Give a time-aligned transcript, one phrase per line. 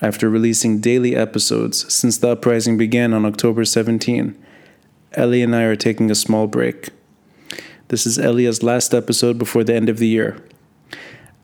[0.00, 4.38] After releasing daily episodes since the uprising began on October 17,
[5.14, 6.90] Ellie and I are taking a small break.
[7.88, 10.40] This is Elia's last episode before the end of the year.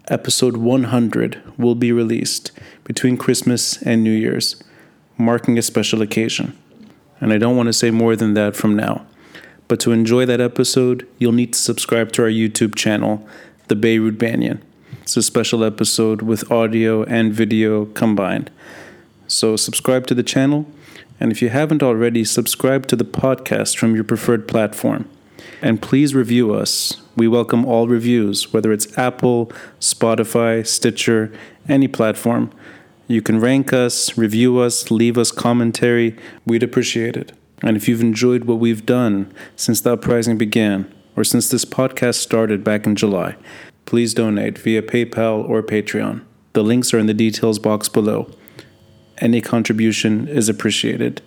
[0.06, 2.52] Episode 100 will be released
[2.84, 4.62] between Christmas and New Year's,
[5.18, 6.56] marking a special occasion.
[7.20, 9.04] And I don't want to say more than that from now.
[9.66, 13.26] But to enjoy that episode, you'll need to subscribe to our YouTube channel,
[13.66, 14.62] The Beirut Banyan.
[15.04, 18.50] It's a special episode with audio and video combined.
[19.28, 20.66] So subscribe to the channel,
[21.20, 25.06] and if you haven't already, subscribe to the podcast from your preferred platform.
[25.60, 27.02] And please review us.
[27.16, 31.30] We welcome all reviews, whether it's Apple, Spotify, Stitcher,
[31.68, 32.50] any platform.
[33.06, 36.16] You can rank us, review us, leave us commentary.
[36.46, 37.32] We'd appreciate it.
[37.60, 42.14] And if you've enjoyed what we've done since the uprising began, or since this podcast
[42.14, 43.36] started back in July,
[43.86, 46.22] please donate via PayPal or Patreon.
[46.52, 48.30] The links are in the details box below.
[49.18, 51.22] Any contribution is appreciated.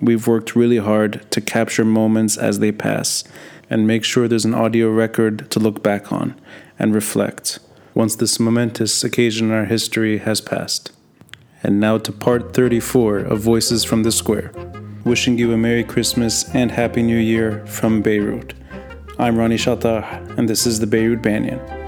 [0.00, 3.24] We've worked really hard to capture moments as they pass
[3.68, 6.40] and make sure there's an audio record to look back on
[6.78, 7.58] and reflect
[7.94, 10.92] once this momentous occasion in our history has passed.
[11.62, 14.52] And now to part 34 of Voices from the Square.
[15.04, 18.54] Wishing you a Merry Christmas and Happy New Year from Beirut.
[19.18, 21.79] I'm Ronnie Chatah, and this is the Beirut Banyan.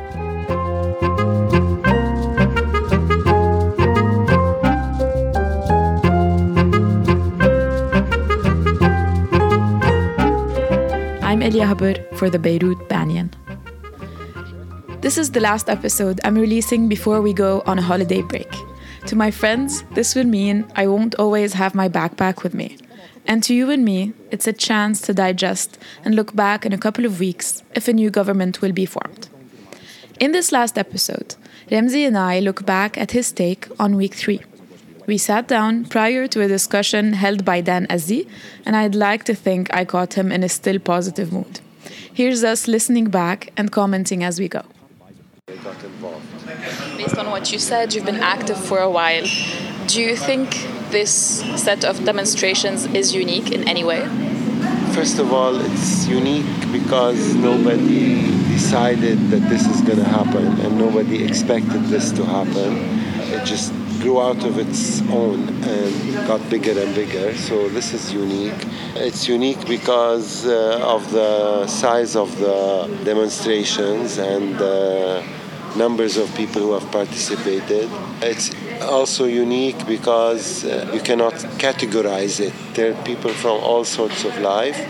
[11.42, 13.28] I'm Haber for the Beirut Banyan.
[15.00, 18.48] This is the last episode I'm releasing before we go on a holiday break.
[19.06, 22.78] To my friends, this would mean I won't always have my backpack with me.
[23.26, 26.78] And to you and me, it's a chance to digest and look back in a
[26.78, 29.28] couple of weeks if a new government will be formed.
[30.20, 31.34] In this last episode,
[31.68, 34.42] Ramzi and I look back at his take on week three.
[35.06, 38.28] We sat down prior to a discussion held by Dan Azzi,
[38.64, 41.60] and I'd like to think I caught him in a still positive mood.
[42.14, 44.62] Here's us listening back and commenting as we go.
[46.96, 49.24] Based on what you said, you've been active for a while.
[49.88, 50.50] Do you think
[50.90, 54.06] this set of demonstrations is unique in any way?
[54.94, 60.78] First of all, it's unique because nobody decided that this is going to happen and
[60.78, 62.70] nobody expected this to happen.
[63.32, 67.34] It just grew out of its own and got bigger and bigger.
[67.36, 68.66] So this is unique.
[68.96, 75.24] It's unique because uh, of the size of the demonstrations and the
[75.76, 77.88] numbers of people who have participated.
[78.20, 78.50] It's
[78.82, 82.52] also unique because uh, you cannot categorize it.
[82.74, 84.80] There are people from all sorts of life.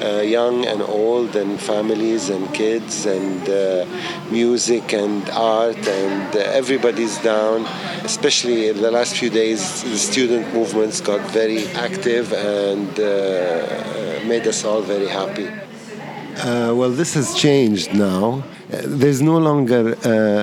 [0.00, 3.84] Uh, young and old, and families and kids, and uh,
[4.30, 7.66] music and art, and uh, everybody's down.
[8.02, 14.46] Especially in the last few days, the student movements got very active and uh, made
[14.46, 15.48] us all very happy.
[15.48, 18.42] Uh, well, this has changed now.
[18.70, 19.96] there's no longer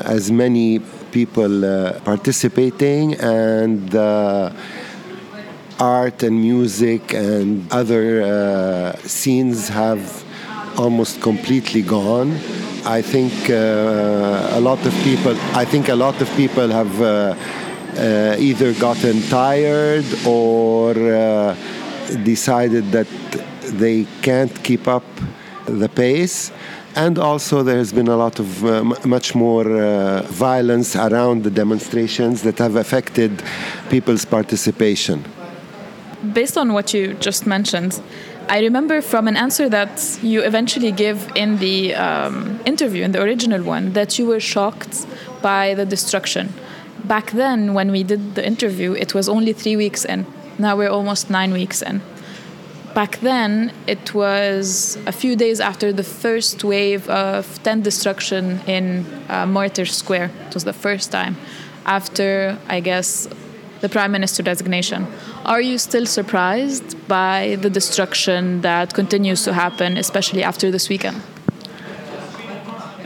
[0.06, 0.80] as many
[1.12, 1.64] people
[2.06, 3.90] participating, and
[5.80, 10.24] art and music and other uh, scenes have
[10.78, 12.32] almost completely gone.
[12.86, 15.36] I think uh, a lot of people.
[15.54, 17.36] I think a lot of people have uh,
[17.98, 21.56] uh either gotten tired or uh,
[22.24, 23.08] decided that
[23.80, 25.04] they can't keep up
[25.66, 26.52] the pace.
[26.96, 29.68] And also, there has been a lot of uh, much more
[30.24, 33.44] violence around the demonstrations that have affected
[33.90, 35.24] people's participation
[36.34, 38.02] based on what you just mentioned,
[38.50, 43.22] I remember from an answer that you eventually give in the um, interview, in the
[43.22, 45.06] original one, that you were shocked
[45.42, 46.54] by the destruction.
[47.04, 50.26] Back then, when we did the interview, it was only three weeks in.
[50.58, 52.02] Now we're almost nine weeks in.
[52.94, 59.06] Back then, it was a few days after the first wave of tent destruction in
[59.30, 60.32] uh, Martyr Square.
[60.48, 61.36] It was the first time
[61.86, 63.28] after, I guess,
[63.82, 65.06] the prime minister designation.
[65.48, 71.22] Are you still surprised by the destruction that continues to happen, especially after this weekend?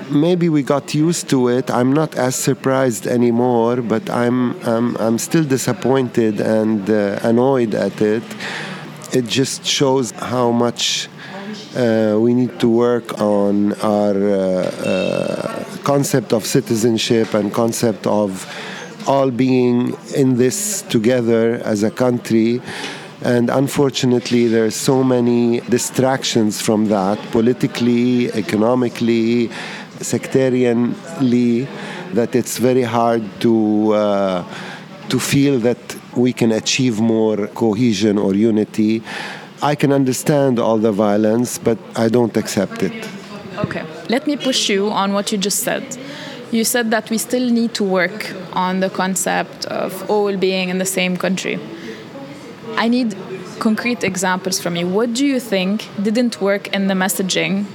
[0.09, 1.69] Maybe we got used to it.
[1.69, 8.01] I'm not as surprised anymore, but I'm I'm, I'm still disappointed and uh, annoyed at
[8.01, 8.23] it.
[9.13, 11.09] It just shows how much
[11.75, 14.39] uh, we need to work on our uh,
[14.89, 18.31] uh concept of citizenship and concept of
[19.07, 22.61] all being in this together as a country.
[23.23, 29.49] And unfortunately, there are so many distractions from that, politically, economically,
[29.99, 31.67] sectarianly,
[32.13, 34.43] that it's very hard to uh,
[35.09, 35.77] to feel that
[36.15, 39.03] we can achieve more cohesion or unity.
[39.61, 43.07] I can understand all the violence, but I don't accept it.
[43.57, 45.83] Okay, let me push you on what you just said.
[46.51, 50.77] You said that we still need to work on the concept of all being in
[50.77, 51.59] the same country.
[52.75, 53.15] I need
[53.59, 54.87] concrete examples from you.
[54.87, 57.65] What do you think didn't work in the messaging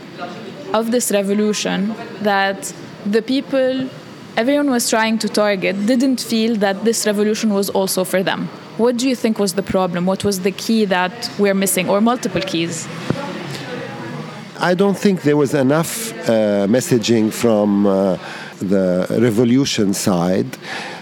[0.73, 2.73] of this revolution that
[3.05, 3.88] the people
[4.37, 8.49] everyone was trying to target didn't feel that this revolution was also for them?
[8.76, 10.05] What do you think was the problem?
[10.05, 12.87] What was the key that we're missing, or multiple keys?
[14.58, 18.19] I don't think there was enough uh, messaging from uh,
[18.60, 20.56] the revolution side.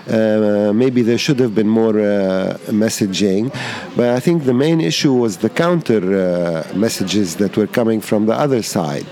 [0.08, 3.50] Uh, maybe there should have been more uh, messaging,
[3.96, 8.26] but I think the main issue was the counter uh, messages that were coming from
[8.26, 9.06] the other side.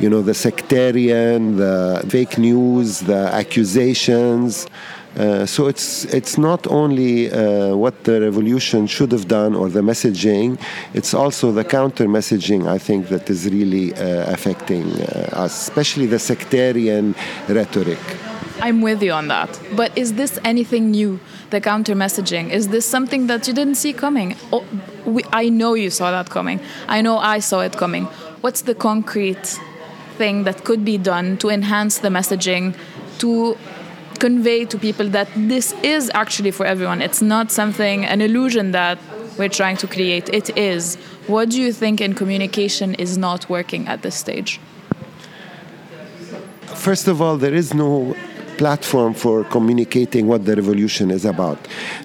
[0.00, 4.66] You know, the sectarian, the fake news, the accusations.
[5.16, 9.80] Uh, so it's it's not only uh, what the revolution should have done or the
[9.80, 10.58] messaging,
[10.92, 12.66] it's also the counter messaging.
[12.66, 17.14] I think that is really uh, affecting uh, us, especially the sectarian
[17.48, 17.98] rhetoric.
[18.60, 19.60] I'm with you on that.
[19.76, 21.20] But is this anything new?
[21.50, 24.36] The counter messaging is this something that you didn't see coming?
[24.52, 24.64] Oh,
[25.04, 26.60] we, I know you saw that coming.
[26.88, 28.04] I know I saw it coming.
[28.40, 29.60] What's the concrete
[30.16, 32.74] thing that could be done to enhance the messaging
[33.18, 33.56] to
[34.28, 37.02] convey to people that this is actually for everyone.
[37.02, 38.96] It's not something, an illusion that
[39.38, 40.26] we're trying to create.
[40.40, 40.96] It is.
[41.26, 44.60] What do you think in communication is not working at this stage?
[46.86, 48.16] First of all, there is no
[48.56, 51.58] platform for communicating what the revolution is about.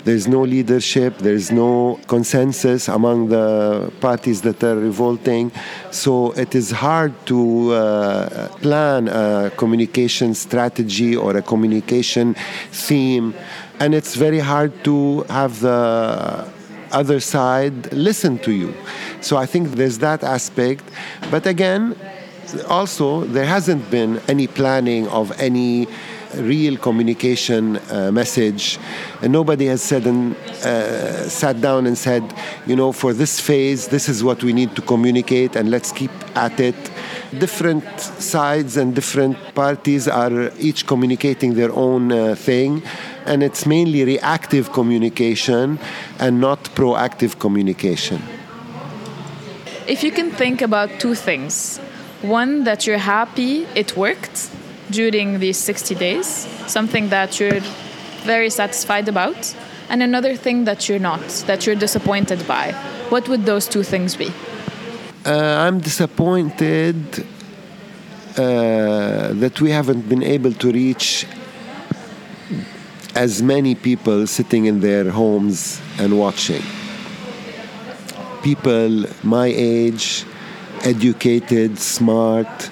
[0.04, 5.52] There's no leadership, there's no consensus among the parties that are revolting.
[5.92, 12.36] So it is hard to uh, plan a communication strategy or a communication
[12.72, 13.34] theme.
[13.80, 16.48] And it's very hard to have the
[16.92, 18.74] other side listen to you.
[19.22, 20.84] So I think there's that aspect.
[21.32, 21.96] But again,
[22.68, 25.88] also, there hasn't been any planning of any
[26.36, 28.78] real communication uh, message.
[29.22, 32.24] And nobody has said and uh, sat down and said,
[32.66, 36.12] you know, for this phase, this is what we need to communicate, and let's keep
[36.36, 36.76] at it.
[37.38, 42.84] Different sides and different parties are each communicating their own uh, thing,
[43.26, 45.80] and it's mainly reactive communication
[46.20, 48.22] and not proactive communication.
[49.88, 51.80] If you can think about two things
[52.22, 54.50] one, that you're happy it worked,
[54.90, 56.26] during these 60 days,
[56.68, 57.60] something that you're
[58.24, 59.56] very satisfied about,
[59.90, 62.72] and another thing that you're not, that you're disappointed by.
[63.10, 64.32] What would those two things be?
[65.26, 67.26] Uh, I'm disappointed
[68.38, 71.26] uh, that we haven't been able to reach
[73.16, 76.64] as many people sitting in their homes and watching.
[78.44, 80.24] People my age,
[80.84, 82.70] educated, smart,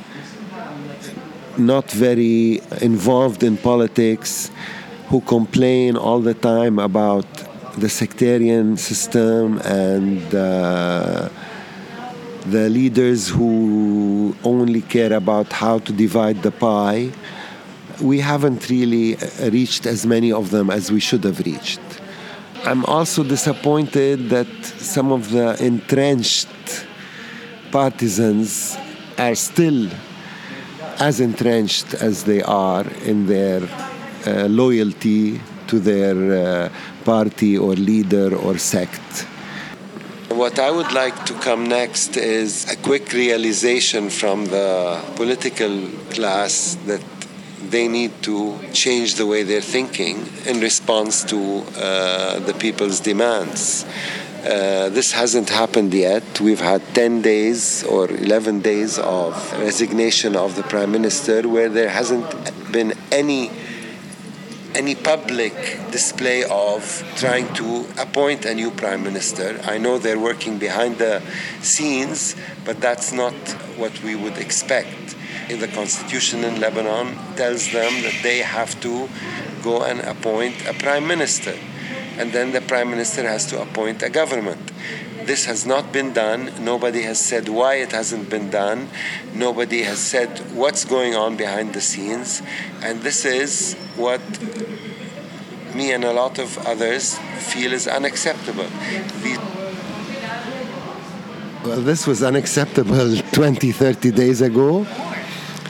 [1.57, 4.51] not very involved in politics,
[5.07, 7.25] who complain all the time about
[7.77, 11.30] the sectarian system and uh,
[12.45, 17.12] the leaders who only care about how to divide the pie.
[18.01, 21.81] We haven't really uh, reached as many of them as we should have reached.
[22.63, 26.48] I'm also disappointed that some of the entrenched
[27.71, 28.77] partisans
[29.17, 29.89] are still
[31.00, 33.62] as entrenched as they are in their
[34.25, 36.69] uh, loyalty to their uh,
[37.03, 39.27] party or leader or sect.
[40.29, 46.77] What I would like to come next is a quick realization from the political class
[46.86, 47.03] that
[47.69, 53.86] they need to change the way they're thinking in response to uh, the people's demands.
[54.46, 56.39] Uh, this hasn't happened yet.
[56.39, 61.89] We've had 10 days or 11 days of resignation of the prime minister where there
[61.89, 63.50] hasn't been any
[64.75, 65.53] any public
[65.89, 69.60] display of trying to appoint a new prime minister.
[69.63, 71.24] I know they're working behind the
[71.62, 73.34] scenes, but that's not
[73.75, 75.15] what we would expect.
[75.50, 79.10] In the constitution in Lebanon tells them that they have to
[79.63, 81.58] go and appoint a prime minister
[82.17, 84.71] and then the prime minister has to appoint a government.
[85.25, 86.51] This has not been done.
[86.63, 88.88] Nobody has said why it hasn't been done.
[89.33, 92.41] Nobody has said what's going on behind the scenes.
[92.81, 94.21] And this is what
[95.75, 98.67] me and a lot of others feel is unacceptable.
[99.21, 99.39] These
[101.65, 104.86] well, this was unacceptable 20, 30 days ago.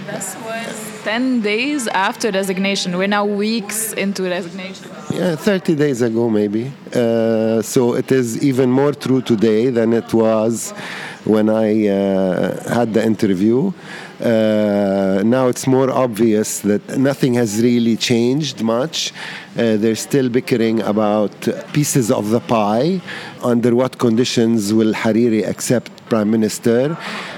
[0.05, 2.95] This was 10 days after resignation.
[2.97, 4.96] We're now weeks into resignation.
[5.17, 6.71] Yeah, 30 days ago, maybe.
[6.93, 10.69] Uh, so it is even more true today than it was
[11.25, 13.73] when I uh, had the interview.
[14.19, 19.13] Uh, now it's more obvious that nothing has really changed much.
[19.51, 21.31] Uh, they're still bickering about
[21.73, 22.99] pieces of the pie.
[23.43, 26.97] Under what conditions will Hariri accept prime minister?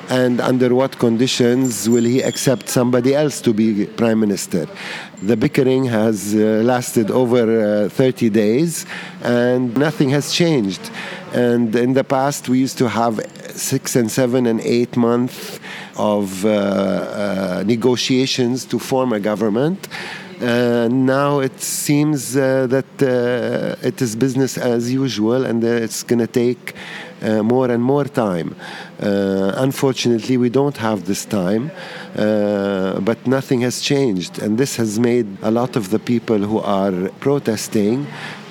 [0.10, 4.68] And under what conditions will he accept somebody else to be prime minister?
[5.22, 8.86] The bickering has uh, lasted over uh, 30 days
[9.22, 10.90] and nothing has changed.
[11.34, 13.20] And in the past, we used to have
[13.56, 15.60] six and seven and eight months
[15.98, 19.88] of uh, uh, negotiations to form a government.
[20.42, 26.20] Uh, now it seems uh, that uh, it is business as usual and it's going
[26.20, 26.76] to take
[27.22, 28.56] uh, more and more time.
[29.00, 31.70] unfortunately, we don't have this time,
[33.10, 34.40] but nothing has changed.
[34.40, 38.08] And this has made a lot of the people who are protesting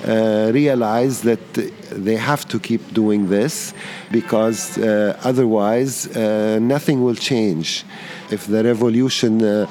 [0.07, 1.53] uh, realize that
[1.91, 3.73] they have to keep doing this
[4.11, 7.83] because uh, otherwise uh, nothing will change.
[8.31, 9.65] If the revolution uh,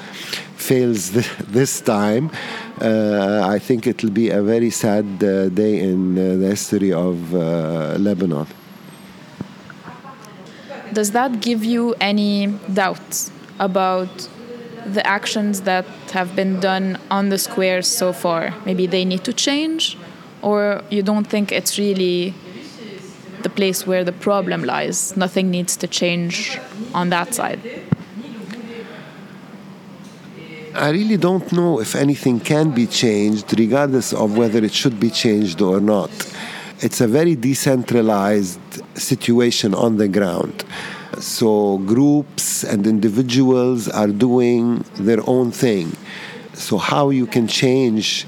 [0.55, 2.29] fails th- this time,
[2.79, 8.45] uh, I think it will be a very sad day in the history of Lebanon.
[10.93, 14.29] Does that give you any doubts about
[14.85, 18.53] the actions that have been done on the squares so far?
[18.65, 19.97] Maybe they need to change?
[20.41, 22.33] Or you don't think it's really
[23.41, 25.15] the place where the problem lies?
[25.15, 26.59] Nothing needs to change
[26.93, 27.59] on that side.
[30.75, 35.09] I really don't know if anything can be changed, regardless of whether it should be
[35.09, 36.11] changed or not.
[36.79, 38.59] It's a very decentralized
[38.95, 40.63] situation on the ground.
[41.19, 45.97] So, groups and individuals are doing their own thing.
[46.53, 48.25] So, how you can change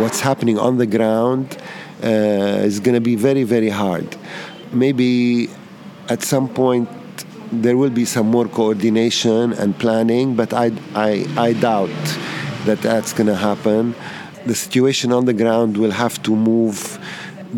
[0.00, 1.56] what's happening on the ground
[2.02, 4.16] uh, is going to be very, very hard.
[4.72, 5.48] Maybe
[6.08, 6.88] at some point
[7.50, 11.88] there will be some more coordination and planning, but I, I, I doubt
[12.66, 13.94] that that's going to happen.
[14.46, 16.98] The situation on the ground will have to move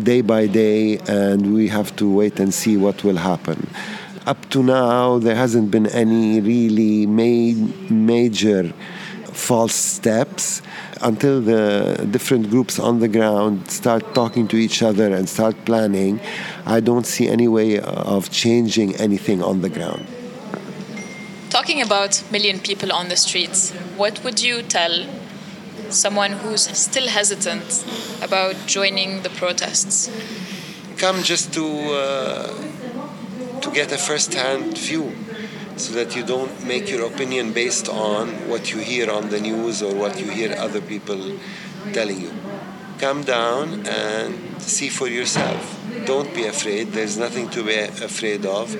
[0.01, 3.67] day by day, and we have to wait and see what will happen.
[4.25, 8.71] Up to now, there hasn't been any really ma- major
[9.33, 10.61] false steps
[11.01, 16.19] until the different groups on the ground start talking to each other and start planning,
[16.65, 20.05] I don't see any way of changing anything on the ground.
[21.49, 25.05] Talking about million people on the streets, what would you tell
[25.89, 27.85] someone who's still hesitant
[28.21, 30.09] about joining the protests?
[30.97, 32.53] Come just to uh,
[33.61, 35.11] to get a first-hand view
[35.77, 39.81] so that you don't make your opinion based on what you hear on the news
[39.81, 41.37] or what you hear other people
[41.93, 42.31] telling you.
[42.99, 45.79] Come down and see for yourself.
[46.05, 46.91] Don't be afraid.
[46.91, 48.75] There's nothing to be afraid of.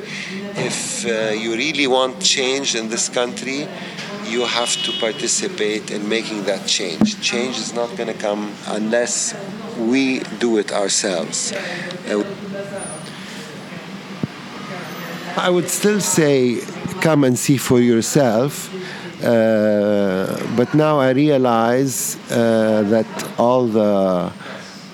[0.57, 3.67] If uh, you really want change in this country,
[4.25, 7.19] you have to participate in making that change.
[7.21, 9.35] Change is not going to come unless
[9.77, 11.51] we do it ourselves.
[12.07, 12.23] Uh,
[15.37, 16.59] I would still say
[17.01, 18.69] come and see for yourself.
[19.23, 24.31] Uh, but now I realize uh, that all the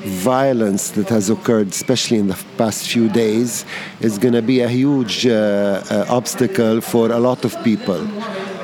[0.04, 3.66] violence that has occurred, especially in the past few days,
[4.00, 5.34] is going to be a huge uh,
[5.90, 8.08] uh, obstacle for a lot of people.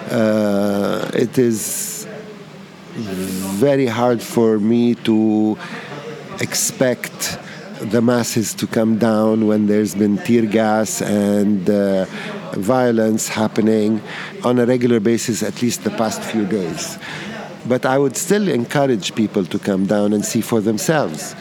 [0.10, 2.08] Uh, it is
[2.96, 5.58] very hard for me to
[6.40, 7.38] expect
[7.82, 12.06] the masses to come down when there's been tear gas and uh,
[12.56, 14.02] violence happening
[14.44, 16.98] on a regular basis, at least the past few days.
[17.68, 21.36] But I would still encourage people to come down and see for themselves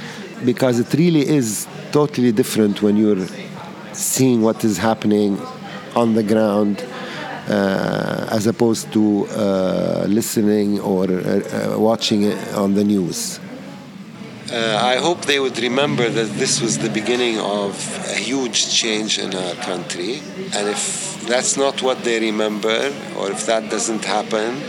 [0.45, 3.27] because it really is totally different when you're
[3.93, 5.39] seeing what is happening
[5.95, 6.85] on the ground
[7.49, 13.41] uh, as opposed to uh, listening or uh, uh watching on the news.
[14.53, 17.73] Uh, I hope they would remember that this was the beginning of
[18.11, 20.21] a huge change in our country.
[20.53, 24.61] And if that's not what they remember, or if that doesn't happen,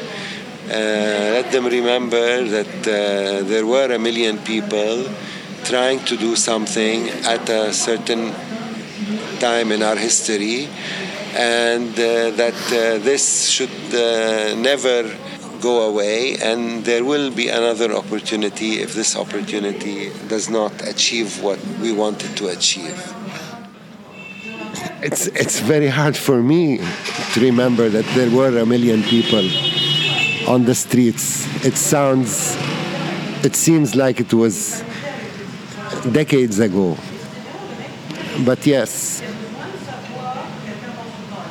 [0.70, 5.06] uh, let them remember that uh, there were a million people
[5.66, 8.32] trying to do something at a certain
[9.42, 10.70] time in our history,
[11.36, 15.14] and uh, that uh, this should uh, never
[15.64, 21.60] go away, and there will be another opportunity if this opportunity does not achieve what
[21.82, 23.00] we wanted to achieve.
[25.02, 26.80] It's, it's very hard for me
[27.34, 29.46] to remember that there were a million people
[30.48, 31.26] on the streets.
[31.66, 32.58] It sounds
[33.44, 34.82] it seems like it was
[36.12, 36.98] decades ago.
[38.46, 39.22] But yes,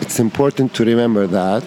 [0.00, 1.64] it's important to remember that,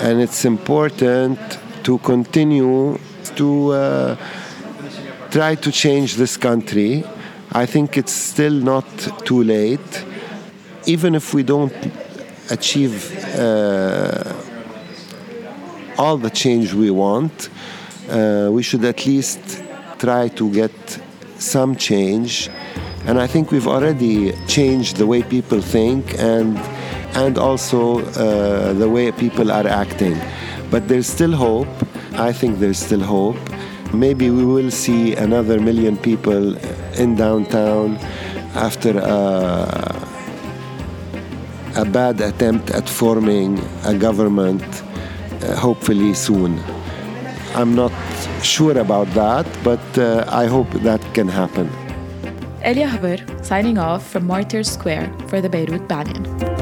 [0.00, 1.38] and it's important
[1.82, 2.98] to continue
[3.36, 4.16] to uh,
[5.30, 7.04] try to change this country.
[7.52, 8.86] I think it's still not
[9.24, 10.04] too late,
[10.86, 11.74] even if we don't
[12.50, 12.94] achieve
[13.36, 14.34] uh,
[15.98, 17.48] all the change we want.
[18.08, 19.62] Uh, we should at least
[19.98, 21.00] try to get
[21.38, 22.48] some change.
[23.06, 26.58] And I think we've already changed the way people think and
[27.14, 30.16] and also uh, the way people are acting.
[30.70, 31.68] But there's still hope.
[32.14, 33.36] I think there's still hope.
[33.92, 36.56] Maybe we will see another million people
[36.98, 37.96] in downtown
[38.54, 40.06] after a,
[41.76, 44.62] a bad attempt at forming a government,
[45.42, 46.60] uh, hopefully soon.
[47.54, 47.92] I'm not
[48.42, 51.70] sure about that, but uh, I hope that can happen.
[52.62, 56.57] Elia Haber signing off from Martyrs Square for the Beirut Banyan.